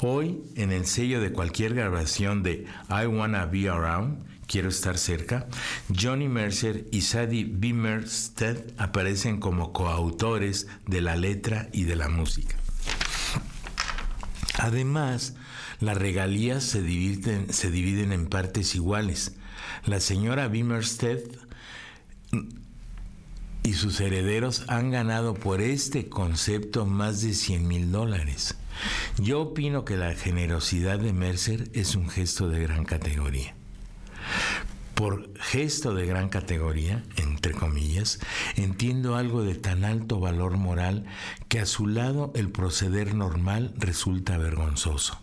[0.00, 5.48] Hoy, en el sello de cualquier grabación de I Wanna Be Around, Quiero estar cerca,
[5.92, 12.58] Johnny Mercer y Sadie Beamerstead aparecen como coautores de la letra y de la música.
[14.58, 15.34] Además,
[15.80, 19.32] las regalías se dividen, en partes iguales.
[19.84, 21.18] La señora Beamerstead
[23.62, 28.56] y sus herederos han ganado por este concepto más de 100 mil dólares.
[29.18, 33.54] Yo opino que la generosidad de Mercer es un gesto de gran categoría.
[34.94, 38.20] Por gesto de gran categoría, entre comillas,
[38.56, 41.04] entiendo algo de tan alto valor moral
[41.48, 45.20] que a su lado el proceder normal resulta vergonzoso.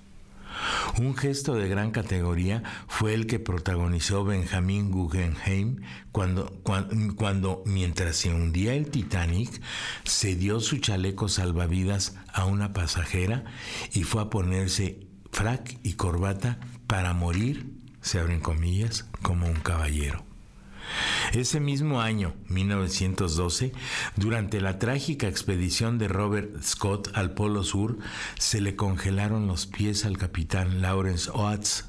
[0.98, 5.82] Un gesto de gran categoría fue el que protagonizó Benjamin Guggenheim
[6.12, 9.62] cuando, cuando, cuando, mientras se hundía el Titanic,
[10.04, 13.46] se dio su chaleco salvavidas a una pasajera
[13.94, 20.24] y fue a ponerse frac y corbata para morir se abren comillas, como un caballero.
[21.32, 23.72] Ese mismo año, 1912,
[24.18, 28.00] durante la trágica expedición de Robert Scott al Polo Sur,
[28.38, 31.86] se le congelaron los pies al capitán Lawrence Oates.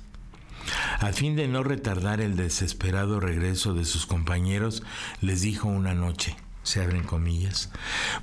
[1.00, 4.84] A fin de no retardar el desesperado regreso de sus compañeros,
[5.20, 7.70] les dijo una noche, se abren comillas,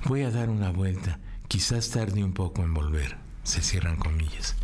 [0.06, 4.56] voy a dar una vuelta, quizás tarde un poco en volver, se cierran comillas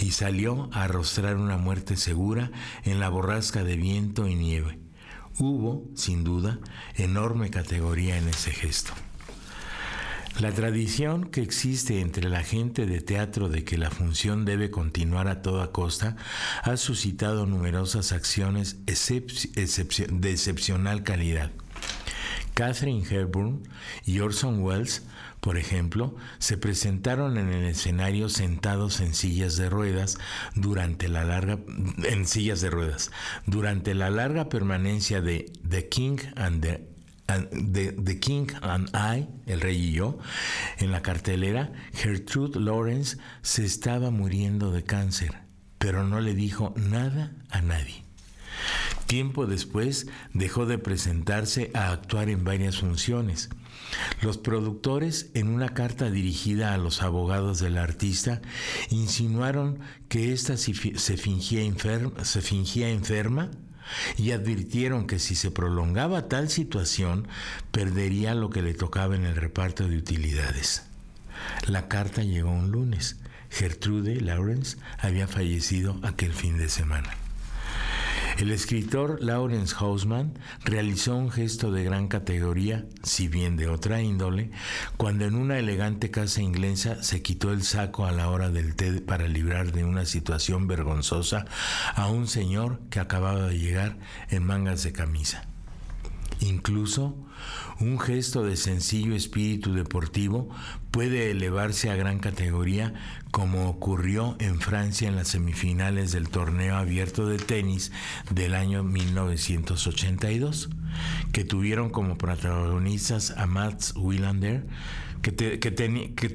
[0.00, 2.50] y salió a arrostrar una muerte segura
[2.84, 4.78] en la borrasca de viento y nieve.
[5.38, 6.58] Hubo, sin duda,
[6.94, 8.92] enorme categoría en ese gesto.
[10.40, 15.28] La tradición que existe entre la gente de teatro de que la función debe continuar
[15.28, 16.16] a toda costa
[16.62, 21.50] ha suscitado numerosas acciones de excepcional calidad.
[22.54, 23.62] Catherine Hepburn
[24.06, 25.02] y Orson Welles
[25.42, 30.16] por ejemplo, se presentaron en el escenario sentados en sillas de ruedas
[30.54, 31.58] durante la larga
[32.04, 33.10] en sillas de ruedas
[33.44, 39.92] durante la larga permanencia de The King and the King and I, el rey y
[39.92, 40.20] yo,
[40.78, 45.40] en la cartelera, Gertrude Lawrence se estaba muriendo de cáncer,
[45.78, 48.04] pero no le dijo nada a nadie.
[49.12, 53.50] Tiempo después dejó de presentarse a actuar en varias funciones.
[54.22, 58.40] Los productores, en una carta dirigida a los abogados del artista,
[58.88, 60.72] insinuaron que ésta se
[61.18, 63.50] fingía, enferma, se fingía enferma
[64.16, 67.28] y advirtieron que si se prolongaba tal situación,
[67.70, 70.84] perdería lo que le tocaba en el reparto de utilidades.
[71.66, 73.18] La carta llegó un lunes.
[73.50, 77.21] Gertrude Lawrence había fallecido aquel fin de semana.
[78.38, 84.50] El escritor Lawrence Hausman realizó un gesto de gran categoría, si bien de otra índole,
[84.96, 89.00] cuando en una elegante casa inglesa se quitó el saco a la hora del té
[89.00, 91.44] para librar de una situación vergonzosa
[91.94, 93.98] a un señor que acababa de llegar
[94.30, 95.46] en mangas de camisa.
[96.40, 97.16] Incluso
[97.80, 100.48] un gesto de sencillo espíritu deportivo
[100.90, 102.94] puede elevarse a gran categoría
[103.30, 107.92] como ocurrió en Francia en las semifinales del torneo abierto de tenis
[108.30, 110.68] del año 1982,
[111.32, 114.66] que tuvieron como protagonistas a Mats Wilander,
[115.22, 115.32] que,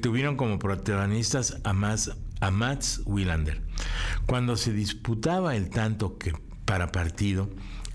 [0.00, 3.02] tuvieron como protagonistas a, a Mats.
[4.26, 6.32] Cuando se disputaba el tanto que
[6.64, 7.48] para partido,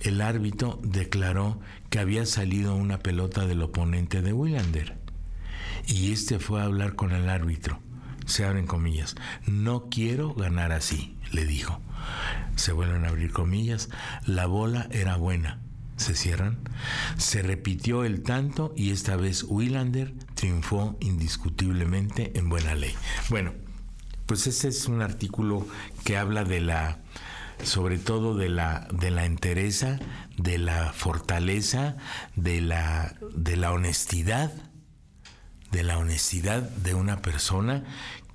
[0.03, 4.97] el árbitro declaró que había salido una pelota del oponente de Willander.
[5.87, 7.79] Y este fue a hablar con el árbitro.
[8.25, 9.15] Se abren comillas.
[9.47, 11.81] No quiero ganar así, le dijo.
[12.55, 13.89] Se vuelven a abrir comillas.
[14.25, 15.59] La bola era buena.
[15.97, 16.57] Se cierran.
[17.17, 22.93] Se repitió el tanto y esta vez Willander triunfó indiscutiblemente en buena ley.
[23.29, 23.53] Bueno,
[24.25, 25.67] pues ese es un artículo
[26.03, 26.99] que habla de la
[27.63, 29.99] sobre todo de la, de la entereza,
[30.37, 31.97] de la fortaleza,
[32.35, 34.51] de la, de la honestidad,
[35.71, 37.83] de la honestidad de una persona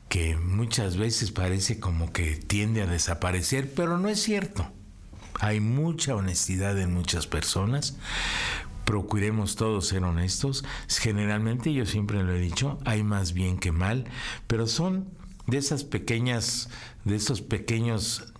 [0.08, 4.70] que muchas veces parece como que tiende a desaparecer, pero no es cierto.
[5.40, 7.96] Hay mucha honestidad en muchas personas.
[8.84, 10.64] Procuremos todos ser honestos.
[10.88, 14.06] Generalmente, yo siempre lo he dicho, hay más bien que mal,
[14.46, 15.10] pero son
[15.46, 16.70] de esas pequeñas,
[17.04, 18.32] de esos pequeños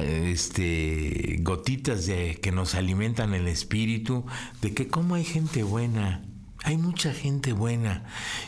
[0.00, 2.06] este, gotitas
[2.40, 4.24] que nos alimentan el espíritu,
[4.60, 6.22] de que como hay gente buena,
[6.64, 8.04] hay mucha gente buena.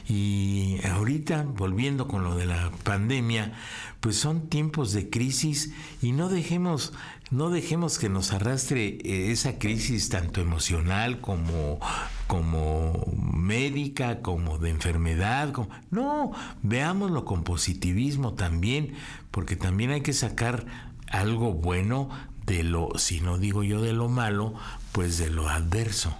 [0.08, 3.52] Y ahorita, volviendo con lo de la pandemia,
[4.00, 5.72] pues son tiempos de crisis
[6.02, 6.92] y no dejemos,
[7.30, 11.80] no dejemos que nos arrastre eh, esa crisis tanto emocional como,
[12.26, 15.52] como médica, como de enfermedad.
[15.90, 16.32] No,
[16.62, 18.94] veámoslo con positivismo también,
[19.30, 22.10] porque también hay que sacar algo bueno
[22.46, 24.54] de lo, si no digo yo de lo malo,
[24.92, 26.16] pues de lo adverso.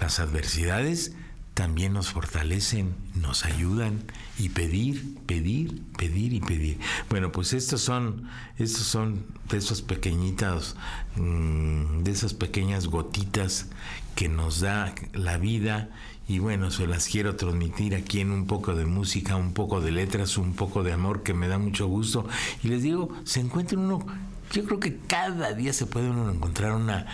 [0.00, 1.14] Las adversidades
[1.54, 4.04] también nos fortalecen, nos ayudan
[4.38, 6.78] y pedir, pedir, pedir y pedir.
[7.10, 10.76] Bueno, pues estos son, estos son de esos pequeñitos,
[11.16, 13.66] mm, de esas pequeñas gotitas
[14.14, 15.90] que nos da la vida
[16.30, 19.90] y bueno, se las quiero transmitir aquí en un poco de música, un poco de
[19.90, 22.24] letras, un poco de amor que me da mucho gusto.
[22.62, 24.06] Y les digo, se encuentra uno
[24.52, 27.06] yo creo que cada día se puede uno encontrar una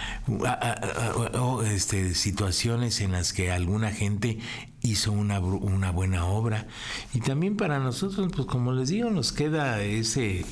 [1.65, 4.39] este, situaciones en las que alguna gente
[4.83, 6.67] hizo una, una buena obra
[7.15, 10.47] y también para nosotros pues como les digo nos queda ese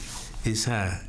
[0.45, 1.03] esa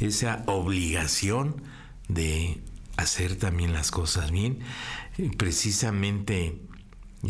[0.00, 1.62] esa obligación
[2.08, 2.60] de
[2.96, 4.58] hacer también las cosas bien
[5.36, 6.65] precisamente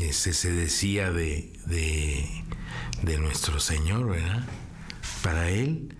[0.03, 2.27] ese se decía de, de,
[3.03, 4.45] de nuestro Señor verdad
[5.23, 5.97] para él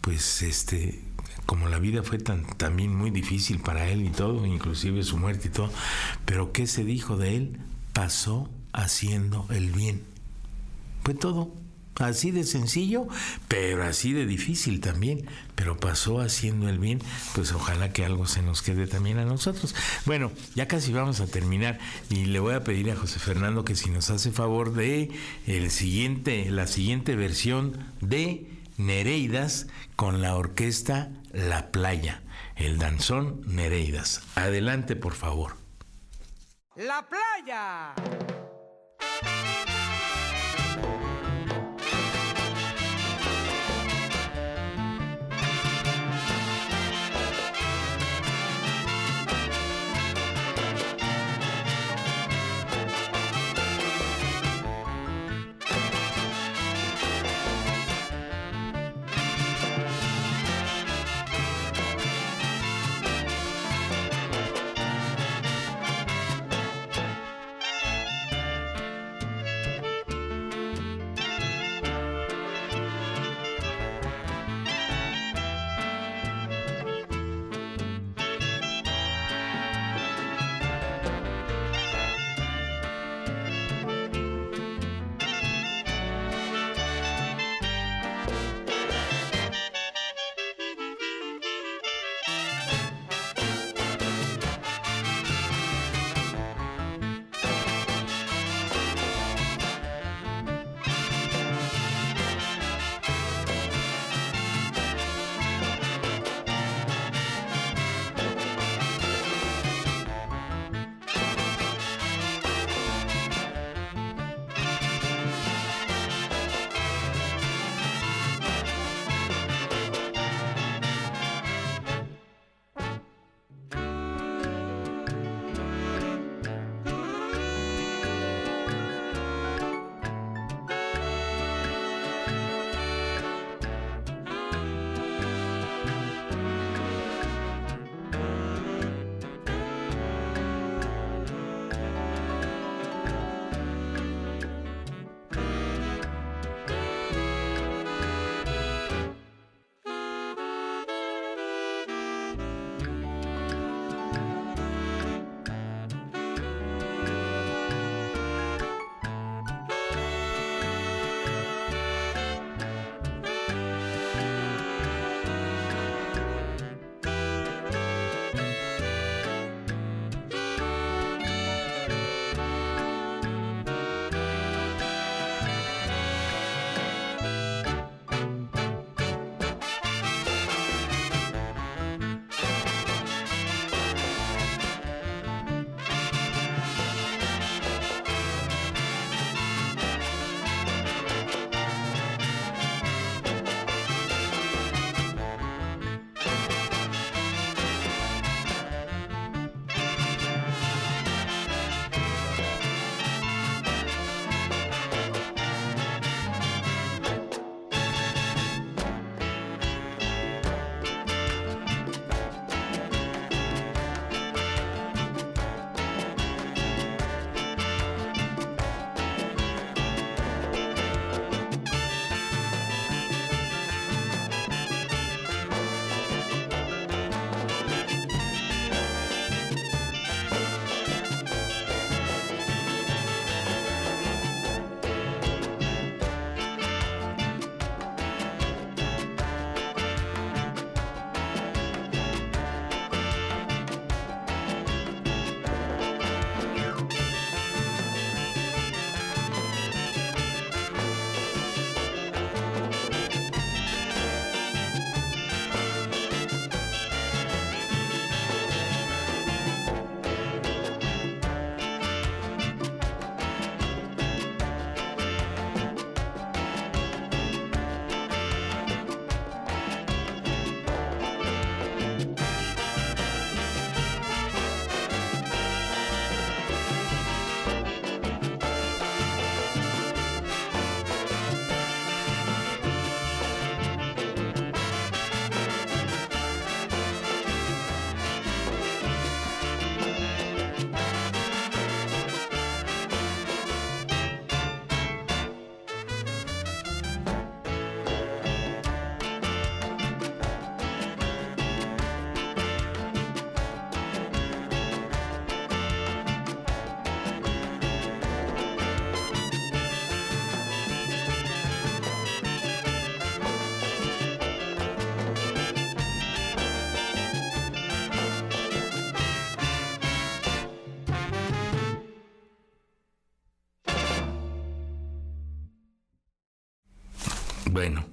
[0.00, 1.02] pues este
[1.48, 5.48] como la vida fue tan, también muy difícil para él y todo, inclusive su muerte
[5.48, 5.70] y todo,
[6.26, 7.58] pero ¿qué se dijo de él?
[7.94, 10.04] Pasó haciendo el bien.
[11.04, 11.50] Fue todo.
[11.98, 13.08] Así de sencillo,
[13.48, 15.28] pero así de difícil también.
[15.54, 17.00] Pero pasó haciendo el bien,
[17.34, 19.74] pues ojalá que algo se nos quede también a nosotros.
[20.06, 21.78] Bueno, ya casi vamos a terminar
[22.08, 25.10] y le voy a pedir a José Fernando que si nos hace favor de
[25.46, 28.46] el siguiente, la siguiente versión de
[28.76, 32.22] Nereidas con la orquesta La Playa,
[32.54, 34.22] el danzón Nereidas.
[34.36, 35.56] Adelante, por favor.
[36.76, 37.94] La Playa.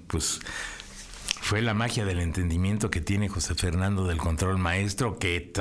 [0.07, 0.39] Pues
[1.41, 5.53] fue la magia del entendimiento que tiene José Fernando del control maestro que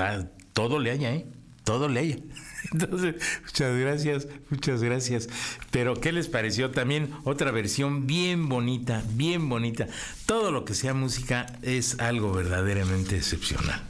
[0.52, 1.26] todo le haya, ¿eh?
[1.62, 2.16] Todo le haya.
[2.72, 5.28] Entonces, muchas gracias, muchas gracias.
[5.70, 6.70] Pero, ¿qué les pareció?
[6.70, 9.86] También otra versión bien bonita, bien bonita.
[10.26, 13.82] Todo lo que sea música es algo verdaderamente excepcional.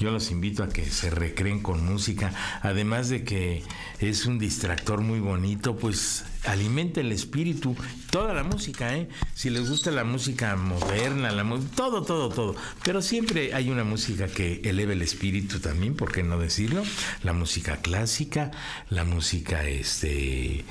[0.00, 2.32] Yo los invito a que se recreen con música,
[2.62, 3.62] además de que
[3.98, 7.76] es un distractor muy bonito, pues alimenta el espíritu,
[8.10, 9.08] toda la música, ¿eh?
[9.34, 12.56] Si les gusta la música moderna, la todo, todo, todo.
[12.82, 16.82] Pero siempre hay una música que eleve el espíritu también, ¿por qué no decirlo?
[17.22, 18.50] La música clásica,
[18.88, 20.64] la música, este,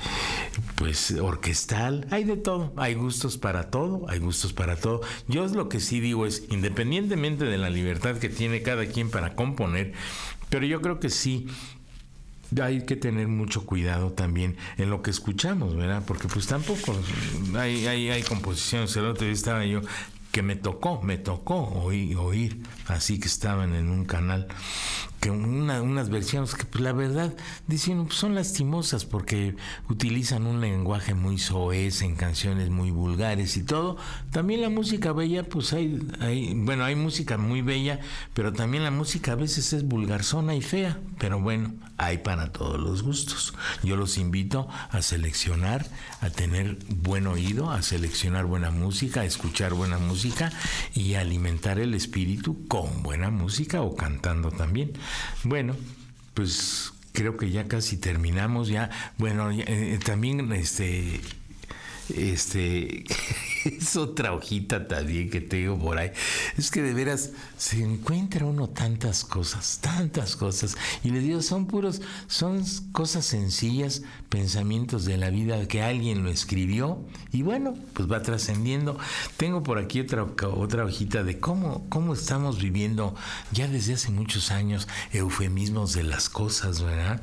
[0.76, 5.00] pues, orquestal, hay de todo, hay gustos para todo, hay gustos para todo.
[5.28, 9.34] Yo lo que sí digo es, independientemente de la libertad que tiene cada quien para
[9.34, 9.92] componer,
[10.48, 11.46] pero yo creo que sí
[12.60, 16.02] hay que tener mucho cuidado también en lo que escuchamos, ¿verdad?
[16.06, 16.96] Porque pues tampoco
[17.56, 18.94] hay, hay, hay composiciones.
[18.96, 19.82] El otro día estaba yo
[20.32, 24.46] que me tocó, me tocó oír, oír, así que estaban en un canal,
[25.20, 27.34] que unas versiones que pues la verdad
[27.66, 29.54] dicen pues, son lastimosas porque
[29.88, 33.98] utilizan un lenguaje muy soez en canciones muy vulgares y todo.
[34.30, 38.00] También la música bella, pues hay, hay, bueno, hay música muy bella,
[38.32, 42.80] pero también la música a veces es vulgarzona y fea, pero bueno, hay para todos
[42.80, 43.52] los gustos.
[43.82, 45.86] Yo los invito a seleccionar,
[46.22, 50.50] a tener buen oído, a seleccionar buena música, a escuchar buena música
[50.94, 54.92] y a alimentar el espíritu con buena música o cantando también.
[55.44, 55.76] Bueno,
[56.34, 58.90] pues creo que ya casi terminamos ya.
[59.18, 61.20] Bueno, eh, también este
[62.10, 63.04] este
[63.64, 66.10] es otra hojita también que tengo por ahí.
[66.56, 70.76] Es que de veras se encuentra uno tantas cosas, tantas cosas.
[71.04, 76.30] Y le digo, son puros, son cosas sencillas, pensamientos de la vida que alguien lo
[76.30, 78.98] escribió y bueno, pues va trascendiendo.
[79.36, 83.14] Tengo por aquí otra, otra hojita de cómo, cómo estamos viviendo
[83.52, 87.22] ya desde hace muchos años eufemismos de las cosas, ¿verdad?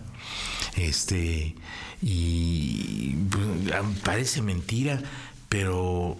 [0.75, 1.55] Este,
[2.01, 3.73] y pues,
[4.03, 5.01] parece mentira,
[5.49, 6.17] pero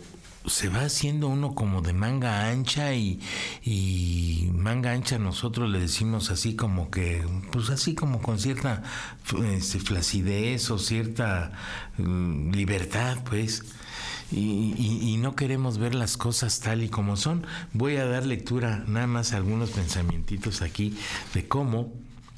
[0.48, 3.20] se va haciendo uno como de manga ancha y,
[4.54, 8.84] manga ancha nosotros le decimos así como que, pues así como con cierta
[9.52, 11.52] este, flacidez o cierta
[11.98, 13.64] mm, libertad, pues.
[14.30, 17.48] Y, y, no queremos ver las cosas tal y como son.
[17.72, 20.98] Voy a dar lectura nada más a algunos pensamientos aquí
[21.34, 21.94] de cómo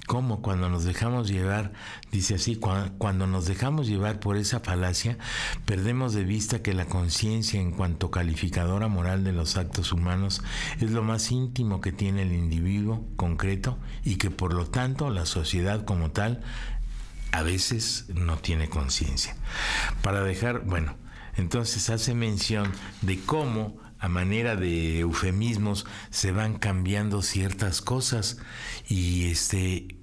[0.10, 1.72] cómo cuando nos dejamos llevar,
[2.12, 5.20] dice así, cuando nos dejamos llevar por esa falacia,
[5.66, 10.42] perdemos de vista que la conciencia en cuanto calificadora moral de los actos humanos
[10.82, 15.28] es lo más íntimo que tiene el individuo concreto y que por lo tanto la
[15.28, 16.42] sociedad como tal
[17.32, 19.36] a veces no tiene conciencia.
[20.02, 20.98] Para dejar, bueno,
[21.36, 22.72] entonces hace mención
[23.04, 28.38] de cómo a manera de eufemismos se van cambiando ciertas cosas
[28.88, 29.99] y este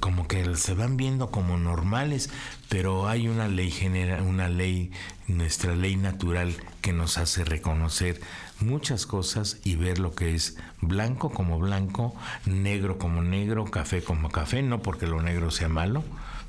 [0.00, 2.30] como que se van viendo como normales,
[2.68, 4.90] pero hay una ley genera, una ley,
[5.26, 8.20] nuestra ley natural que nos hace reconocer
[8.60, 14.30] muchas cosas y ver lo que es blanco como blanco, negro como negro, café como
[14.30, 16.04] café, no porque lo negro sea malo,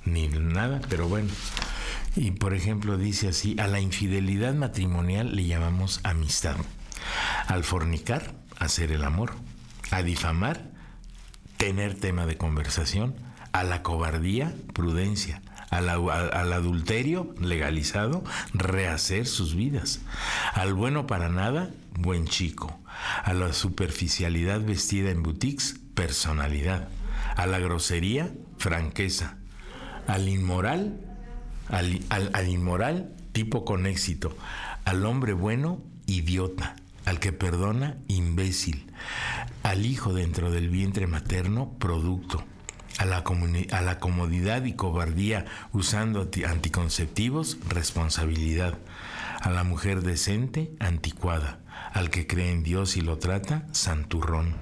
[0.06, 1.30] ni nada, pero bueno.
[2.16, 6.58] Y por ejemplo dice así, a la infidelidad matrimonial le llamamos amistad.
[7.48, 9.34] Al fornicar, hacer el amor.
[9.92, 10.69] A difamar,
[11.60, 13.16] tener tema de conversación,
[13.52, 15.90] a la cobardía, prudencia, al,
[16.54, 20.00] adulterio legalizado, rehacer sus vidas,
[20.54, 22.80] al bueno para nada, buen chico,
[23.26, 26.88] a la superficialidad vestida en boutiques, personalidad,
[27.36, 29.36] a la grosería, franqueza,
[30.08, 30.98] al inmoral,
[31.68, 34.34] al inmoral, tipo con éxito,
[34.86, 36.78] al hombre bueno, idiota,
[37.10, 38.86] al que perdona, imbécil,
[39.64, 42.44] al hijo dentro del vientre materno, producto,
[43.00, 43.24] a la,
[43.72, 48.78] a la comodidad y cobardía usando anticonceptivos, responsabilidad,
[49.42, 51.62] a la mujer decente, anticuada,
[51.94, 54.56] al que cree en Dios y lo trata, santurrón,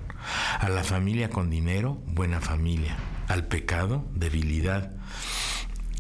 [0.59, 2.95] a la familia con dinero, buena familia,
[3.27, 4.93] al pecado, debilidad,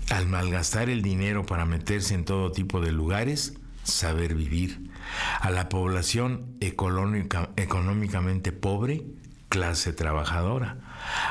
[0.09, 4.89] al malgastar el dinero para meterse en todo tipo de lugares, saber vivir,
[5.39, 9.05] a la población económicamente pobre,
[9.49, 10.77] clase trabajadora,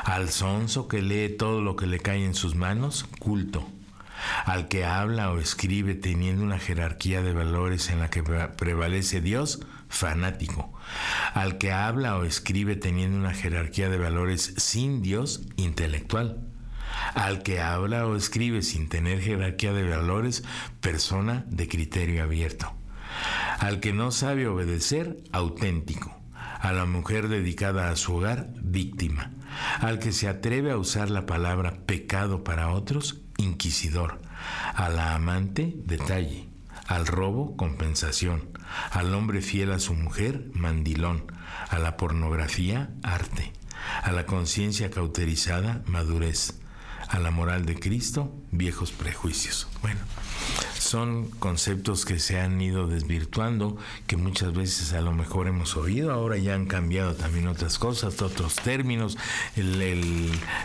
[0.03, 3.67] al sonso que lee todo lo que le cae en sus manos, culto,
[4.45, 9.59] al que habla o escribe teniendo una jerarquía de valores en la que prevalece Dios,
[9.89, 10.73] fanático,
[11.33, 16.41] al que habla o escribe teniendo una jerarquía de valores sin Dios, intelectual,
[17.13, 20.43] al que habla o escribe sin tener jerarquía de valores,
[20.81, 22.76] persona de criterio abierto
[23.59, 26.15] Al que no sabe obedecer, auténtico.
[26.59, 29.31] A la mujer dedicada a su hogar, víctima.
[29.79, 34.21] Al que se atreve a usar la palabra pecado para otros, inquisidor.
[34.73, 36.49] A la amante, detalle.
[36.87, 38.49] Al robo, compensación.
[38.91, 41.31] Al hombre fiel a su mujer, mandilón.
[41.69, 43.53] A la pornografía, arte.
[44.03, 46.59] A la conciencia cauterizada, madurez.
[47.09, 49.67] A la moral de Cristo, viejos prejuicios.
[49.81, 49.99] Bueno,
[50.79, 53.77] son conceptos que se han ido desvirtuando,
[54.07, 58.21] que muchas veces a lo mejor hemos oído, ahora ya han cambiado también otras cosas,
[58.21, 59.17] otros términos,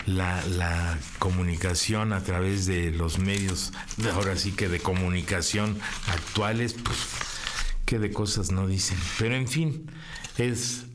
[0.07, 3.73] la, la, comunicación a través de los medios,
[4.15, 5.79] ahora sí que de comunicación
[6.09, 6.99] actuales, pues,
[7.85, 8.99] qué de cosas no dicen.
[9.19, 9.91] Pero en fin,
[10.39, 10.87] es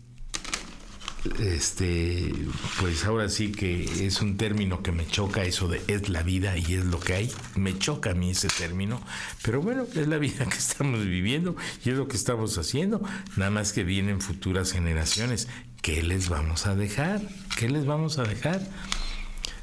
[1.40, 2.34] este,
[2.80, 6.58] pues ahora sí que es un término que me choca eso de es la vida
[6.58, 7.32] y es lo que hay.
[7.56, 9.02] Me choca a mí ese término,
[9.42, 13.02] pero bueno, es la vida que estamos viviendo y es lo que estamos haciendo.
[13.36, 15.48] Nada más que vienen futuras generaciones.
[15.82, 17.22] ¿Qué les vamos a dejar?
[17.58, 18.62] ¿Qué les vamos a dejar?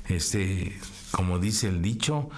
[0.09, 0.79] Este,
[1.11, 2.31] como dice el dicho,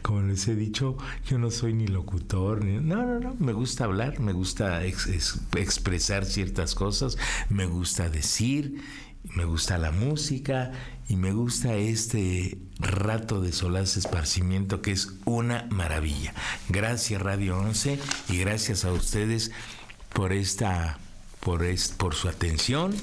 [0.02, 0.96] Como les he dicho,
[1.28, 2.78] yo no soy ni locutor, ni...
[2.78, 3.36] No, no, no.
[3.38, 7.16] Me gusta hablar, me gusta expresar ciertas cosas,
[7.48, 8.82] me gusta decir,
[9.22, 10.72] me gusta la música
[11.08, 16.34] y me gusta este rato de solaz esparcimiento que es una maravilla.
[16.68, 17.98] Gracias Radio 11
[18.28, 19.52] y gracias a ustedes
[20.12, 20.98] por esta
[21.40, 21.64] por,
[21.96, 22.94] por su atención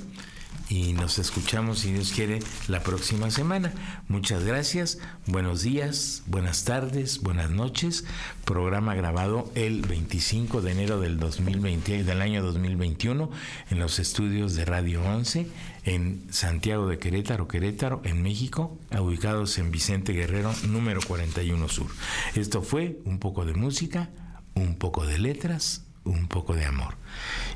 [0.69, 3.71] y nos escuchamos si Dios quiere la próxima semana.
[4.07, 4.97] Muchas gracias,
[5.27, 8.05] buenos días, buenas tardes, buenas noches.
[8.45, 13.29] Programa grabado el 25 de enero del 2020 del año 2021
[13.69, 15.47] en los estudios de Radio 11
[15.85, 21.87] en Santiago de Querétaro, Querétaro, en México, ubicados en Vicente Guerrero, número 41 Sur.
[22.35, 24.09] Esto fue un poco de música,
[24.53, 26.95] un poco de letras, un poco de amor.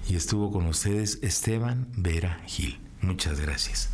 [0.10, 2.80] Y estuvo con ustedes Esteban Vera Gil.
[3.02, 3.90] Muchas gracias.